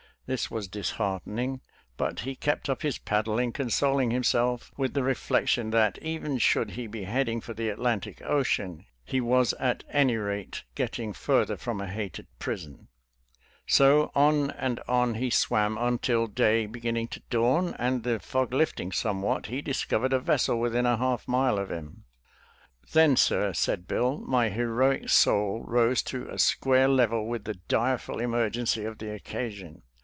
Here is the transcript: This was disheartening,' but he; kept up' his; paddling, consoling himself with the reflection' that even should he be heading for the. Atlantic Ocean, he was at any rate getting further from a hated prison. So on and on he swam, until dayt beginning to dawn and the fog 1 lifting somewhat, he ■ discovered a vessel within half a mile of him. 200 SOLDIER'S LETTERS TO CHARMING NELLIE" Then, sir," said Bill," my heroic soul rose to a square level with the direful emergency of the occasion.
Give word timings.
This 0.27 0.49
was 0.49 0.69
disheartening,' 0.69 1.59
but 1.97 2.21
he; 2.21 2.35
kept 2.37 2.69
up' 2.69 2.83
his; 2.83 2.97
paddling, 2.97 3.51
consoling 3.51 4.11
himself 4.11 4.71
with 4.77 4.93
the 4.93 5.03
reflection' 5.03 5.71
that 5.71 5.97
even 6.01 6.37
should 6.37 6.71
he 6.71 6.87
be 6.87 7.03
heading 7.03 7.41
for 7.41 7.53
the. 7.53 7.67
Atlantic 7.67 8.21
Ocean, 8.21 8.85
he 9.03 9.19
was 9.19 9.51
at 9.59 9.83
any 9.91 10.15
rate 10.15 10.63
getting 10.73 11.11
further 11.11 11.57
from 11.57 11.81
a 11.81 11.87
hated 11.87 12.27
prison. 12.39 12.87
So 13.67 14.09
on 14.15 14.51
and 14.51 14.79
on 14.87 15.15
he 15.15 15.29
swam, 15.31 15.77
until 15.77 16.27
dayt 16.27 16.71
beginning 16.71 17.09
to 17.09 17.19
dawn 17.29 17.75
and 17.77 18.03
the 18.03 18.19
fog 18.19 18.51
1 18.53 18.57
lifting 18.57 18.91
somewhat, 18.93 19.47
he 19.47 19.61
■ 19.61 19.65
discovered 19.65 20.13
a 20.13 20.19
vessel 20.21 20.61
within 20.61 20.85
half 20.85 21.27
a 21.27 21.31
mile 21.31 21.59
of 21.59 21.69
him. 21.69 22.05
200 22.89 22.93
SOLDIER'S 22.93 22.95
LETTERS 22.95 22.95
TO 22.95 22.95
CHARMING 22.95 23.09
NELLIE" 23.09 23.09
Then, 23.09 23.15
sir," 23.17 23.53
said 23.53 23.87
Bill," 23.87 24.17
my 24.37 24.47
heroic 24.47 25.09
soul 25.09 25.65
rose 25.67 26.01
to 26.03 26.29
a 26.29 26.39
square 26.39 26.87
level 26.87 27.27
with 27.27 27.43
the 27.43 27.59
direful 27.67 28.19
emergency 28.21 28.85
of 28.85 28.97
the 28.99 29.13
occasion. 29.13 29.81